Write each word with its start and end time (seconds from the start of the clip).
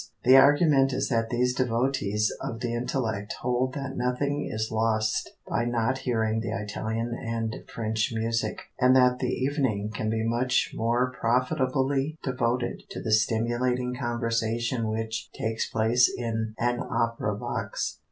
The 0.23 0.35
argument 0.35 0.93
is 0.93 1.09
that 1.09 1.29
these 1.29 1.53
devotees 1.53 2.33
of 2.41 2.59
the 2.61 2.73
intellect 2.73 3.33
hold 3.41 3.75
that 3.75 3.95
nothing 3.95 4.49
is 4.51 4.71
lost 4.71 5.35
by 5.47 5.63
not 5.65 5.99
hearing 5.99 6.39
the 6.39 6.49
Italian 6.49 7.13
and 7.13 7.57
French 7.71 8.11
music, 8.11 8.61
and 8.79 8.95
that 8.95 9.19
the 9.19 9.29
evening 9.29 9.91
can 9.93 10.09
be 10.09 10.23
much 10.27 10.71
more 10.73 11.11
profitably 11.11 12.17
devoted 12.23 12.81
to 12.89 12.99
the 12.99 13.11
stimulating 13.13 13.93
conversation 13.95 14.87
which 14.87 15.29
takes 15.33 15.69
place 15.69 16.11
in 16.17 16.55
an 16.57 16.79
opera 16.79 17.35
box. 17.37 17.99